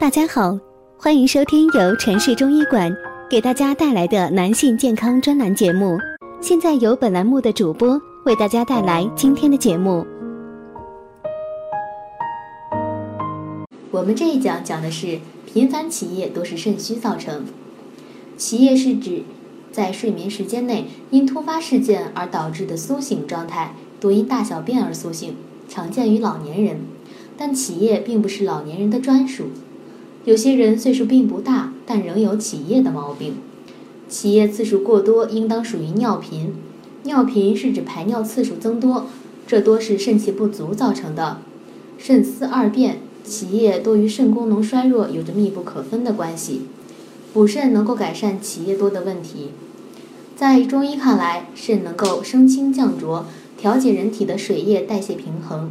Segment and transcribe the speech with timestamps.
[0.00, 0.56] 大家好，
[0.96, 2.96] 欢迎收听由城市中医馆
[3.28, 5.98] 给大家带来的男性健康专栏节目。
[6.40, 10.06] 现在由本栏目的主播为大家带来今天的节目。
[13.90, 15.18] 我们这一讲讲的是
[15.52, 17.46] 频繁起夜都是肾虚造成。
[18.36, 19.24] 起夜是指
[19.72, 25.34] 在睡眠时间内因突发事件而导致的苏醒状态，多因大小便而苏醒，
[25.68, 26.82] 常见于老年人。
[27.36, 29.46] 但起夜并不是老年人的专属，
[30.28, 33.36] 有些人岁数并不大，但仍有起夜的毛病。
[34.10, 36.52] 起夜次数过多，应当属于尿频。
[37.04, 39.06] 尿频是指排尿次数增多，
[39.46, 41.38] 这多是肾气不足造成的。
[41.96, 46.66] 肾丝二便，起夜多与肾功能衰弱有着密不可分的关系。
[47.32, 49.52] 补肾能够改善起夜多的问题。
[50.36, 53.24] 在中医看来，肾能够升清降浊，
[53.56, 55.70] 调节人体的水液代谢平衡。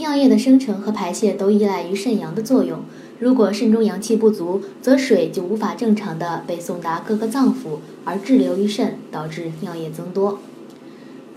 [0.00, 2.80] 尿液的生成和排泄都依赖于肾阳的作用。
[3.18, 10.38] 如果肾中阳气不足，则水就无法正常的被送达各个脏腑，而滞留于肾，导致尿液增多。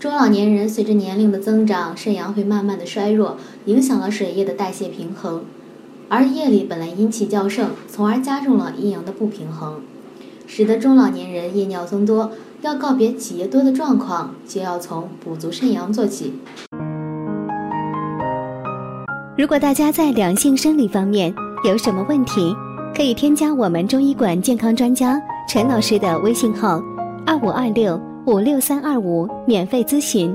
[0.00, 5.44] 中老年人随着年龄的增长，肾阳会慢慢的衰弱，影响了水液的代谢平衡。
[6.08, 9.82] 而夜里本来阴气较盛，从而加重了阴阳的不平衡，
[10.46, 12.32] 使得中老年人夜尿增多。
[12.62, 16.32] 要告别起夜多的状况，就要从补足肾阳做起。
[19.36, 22.54] 如果大家在两性生理方面有什么问题，
[22.94, 26.80] 可以添加我们中医馆健康专家陈老师的微信号：
[27.26, 30.32] 二五二六五六三二五，免费咨询。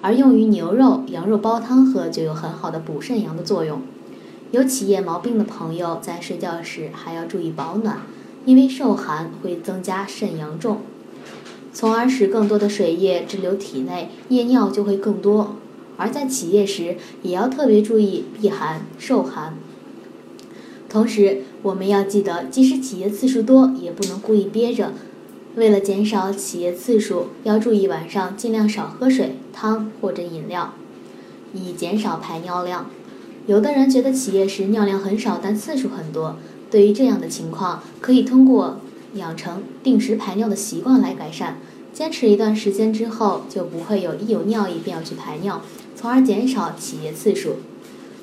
[0.00, 3.82] 而用于牛肉、羊肉煲汤喝就有很好的补肾阳的作用。
[4.52, 8.02] 有起夜毛病的朋友在睡觉时还要注意保暖，
[8.44, 10.76] 因为受寒会增加肾阳重。
[11.78, 15.58] 从而使更多的水液滞留体内，夜尿就会更多。
[15.96, 19.56] 而在起夜时，也要特别注意避寒受寒。
[20.88, 24.92] 同时，我们要记得，即使起夜次数多，也不能故意憋着。
[25.54, 30.74] 为了减少起夜次数，要注意晚上尽量少喝水、汤或者饮料，
[31.54, 32.90] 以减少排尿量。
[33.46, 36.38] 有的人觉得起夜时尿量很少，但次数很多。
[36.72, 38.80] 对于这样的情况，可以通过
[39.14, 41.58] 养成定时排尿的习惯来改善。
[41.98, 45.62] 坚持一段时间之后，就不会有一有尿意便要去排尿，
[45.96, 47.56] 从而减少起夜次数。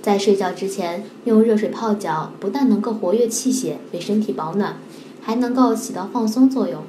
[0.02, 4.78] 在睡觉之前用热水泡脚，不但能够活跃气血，为身体保暖，
[5.22, 6.84] 还能够起到放松作用。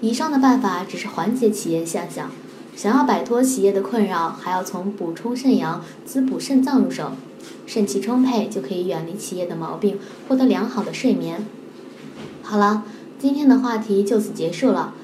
[0.00, 2.30] 以上的办法只是缓解起夜现象，
[2.76, 7.10] 想要摆脱起夜的困扰，还要从补充肾阳、滋补肾脏入手。
[7.66, 11.44] 肾气充沛，就可以远离起夜的毛病，获得良好的睡眠。
[12.40, 12.84] 好了，
[13.18, 14.94] 今天的话题就此结束了。